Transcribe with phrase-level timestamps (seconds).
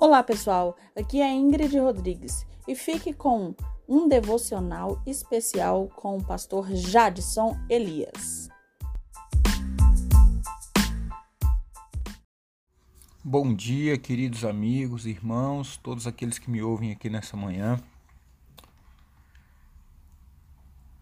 [0.00, 0.78] Olá, pessoal.
[0.96, 3.54] Aqui é Ingrid Rodrigues e fique com
[3.86, 8.48] um devocional especial com o pastor Jadson Elias.
[13.22, 17.78] Bom dia, queridos amigos, irmãos, todos aqueles que me ouvem aqui nessa manhã.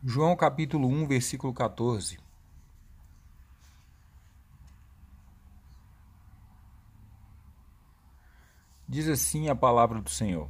[0.03, 2.19] João capítulo 1, versículo 14.
[8.89, 10.49] Diz assim a palavra do Senhor: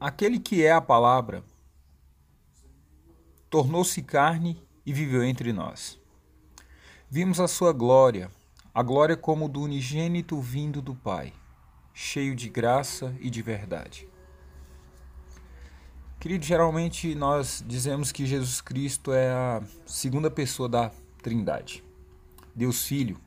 [0.00, 1.44] Aquele que é a palavra
[3.50, 6.00] tornou-se carne e viveu entre nós.
[7.10, 8.30] Vimos a sua glória,
[8.72, 11.34] a glória como do unigênito vindo do Pai,
[11.92, 14.08] cheio de graça e de verdade.
[16.18, 20.90] Querido, geralmente nós dizemos que Jesus Cristo é a segunda pessoa da
[21.22, 21.84] Trindade,
[22.54, 23.20] Deus Filho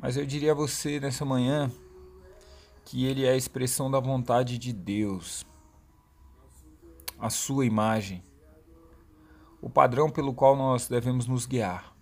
[0.00, 1.70] mas eu diria a você nessa manhã
[2.86, 5.44] que ele é a expressão da vontade de Deus,
[7.18, 8.22] a sua imagem,
[9.60, 11.94] o padrão pelo qual nós devemos nos guiar.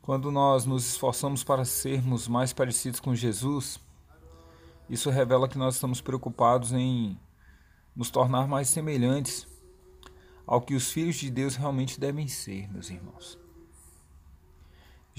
[0.00, 3.80] Quando nós nos esforçamos para sermos mais parecidos com Jesus,
[4.88, 7.18] isso revela que nós estamos preocupados em
[7.94, 9.48] nos tornar mais semelhantes
[10.46, 13.49] ao que os filhos de Deus realmente devem ser, meus irmãos.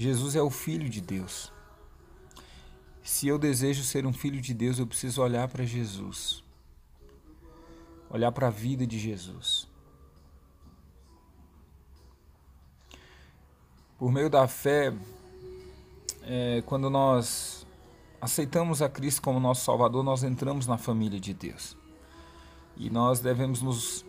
[0.02, 1.52] Jesus é o Filho de Deus.
[3.02, 6.42] Se eu desejo ser um filho de Deus, eu preciso olhar para Jesus,
[8.08, 9.68] olhar para a vida de Jesus.
[13.98, 14.92] Por meio da fé,
[16.22, 17.66] é, quando nós
[18.20, 21.76] aceitamos a Cristo como nosso Salvador, nós entramos na família de Deus.
[22.76, 24.04] E nós devemos nos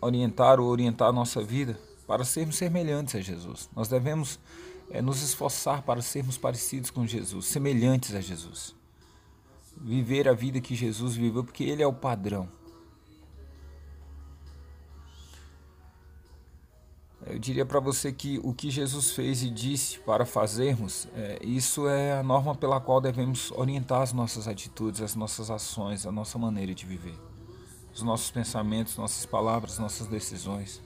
[0.00, 3.70] orientar ou orientar a nossa vida para sermos semelhantes a Jesus.
[3.74, 4.38] Nós devemos
[4.90, 8.74] é nos esforçar para sermos parecidos com Jesus, semelhantes a Jesus.
[9.76, 12.48] Viver a vida que Jesus viveu, porque Ele é o padrão.
[17.26, 21.88] Eu diria para você que o que Jesus fez e disse para fazermos, é, isso
[21.88, 26.38] é a norma pela qual devemos orientar as nossas atitudes, as nossas ações, a nossa
[26.38, 27.18] maneira de viver,
[27.94, 30.82] os nossos pensamentos, nossas palavras, nossas decisões.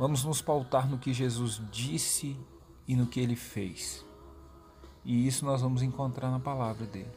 [0.00, 2.34] Vamos nos pautar no que Jesus disse
[2.88, 4.02] e no que ele fez.
[5.04, 7.12] E isso nós vamos encontrar na palavra dele.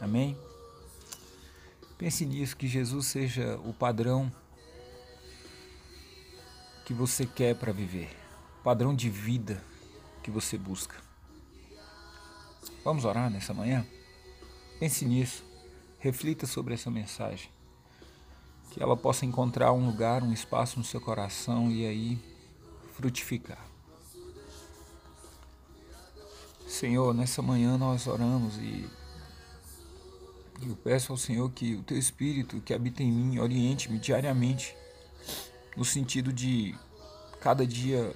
[0.00, 0.38] Amém?
[1.98, 4.32] Pense nisso, que Jesus seja o padrão
[6.86, 8.08] que você quer para viver,
[8.60, 9.62] o padrão de vida
[10.22, 10.96] que você busca.
[12.82, 13.86] Vamos orar nessa manhã?
[14.78, 15.44] Pense nisso,
[15.98, 17.50] reflita sobre essa mensagem
[18.70, 22.18] que ela possa encontrar um lugar, um espaço no seu coração e aí
[22.94, 23.66] frutificar.
[26.68, 28.88] Senhor, nessa manhã nós oramos e
[30.62, 34.76] eu peço ao Senhor que o teu Espírito que habita em mim oriente-me diariamente
[35.76, 36.74] no sentido de
[37.40, 38.14] cada dia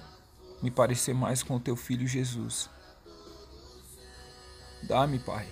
[0.61, 2.69] me parecer mais com o teu filho Jesus.
[4.83, 5.47] Dá-me, Pai,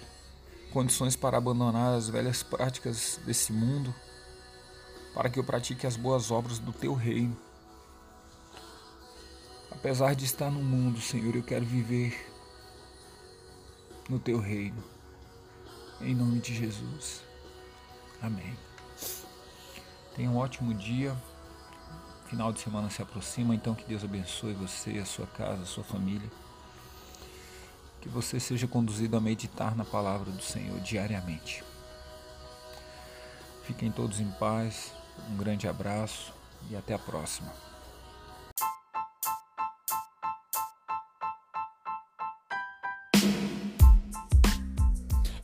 [0.72, 3.94] condições para abandonar as velhas práticas desse mundo
[5.14, 7.38] para que eu pratique as boas obras do teu reino.
[9.72, 12.32] Apesar de estar no mundo, Senhor, eu quero viver
[14.10, 14.84] no teu reino.
[16.02, 17.22] Em nome de Jesus.
[18.22, 18.58] Amém.
[20.16, 21.16] Tenha um ótimo dia.
[22.28, 25.84] Final de semana se aproxima, então que Deus abençoe você, a sua casa, a sua
[25.84, 26.30] família.
[28.02, 31.64] Que você seja conduzido a meditar na palavra do Senhor diariamente.
[33.64, 34.92] Fiquem todos em paz.
[35.30, 36.34] Um grande abraço
[36.70, 37.52] e até a próxima.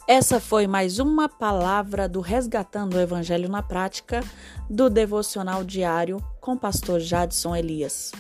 [0.07, 4.21] Essa foi mais uma palavra do Resgatando o Evangelho na Prática
[4.67, 8.11] do devocional diário com o pastor Jadson Elias.